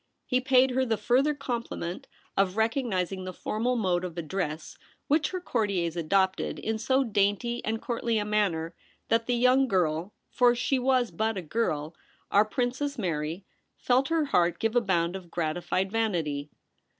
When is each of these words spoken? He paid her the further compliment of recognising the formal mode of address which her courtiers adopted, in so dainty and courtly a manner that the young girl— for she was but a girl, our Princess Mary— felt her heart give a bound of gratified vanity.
He 0.25 0.41
paid 0.41 0.71
her 0.71 0.83
the 0.83 0.97
further 0.97 1.35
compliment 1.35 2.07
of 2.35 2.57
recognising 2.57 3.23
the 3.23 3.31
formal 3.33 3.75
mode 3.75 4.03
of 4.03 4.17
address 4.17 4.75
which 5.07 5.29
her 5.29 5.39
courtiers 5.39 5.95
adopted, 5.95 6.57
in 6.57 6.79
so 6.79 7.03
dainty 7.03 7.63
and 7.63 7.79
courtly 7.79 8.17
a 8.17 8.25
manner 8.25 8.73
that 9.09 9.27
the 9.27 9.35
young 9.35 9.67
girl— 9.67 10.15
for 10.31 10.55
she 10.55 10.79
was 10.79 11.11
but 11.11 11.37
a 11.37 11.43
girl, 11.43 11.93
our 12.31 12.45
Princess 12.45 12.97
Mary— 12.97 13.45
felt 13.87 14.07
her 14.07 14.25
heart 14.25 14.57
give 14.57 14.75
a 14.75 14.81
bound 14.81 15.15
of 15.15 15.29
gratified 15.29 15.91
vanity. 15.91 16.49